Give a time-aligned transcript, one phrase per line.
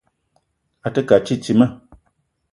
[0.87, 1.67] A te ke a titima.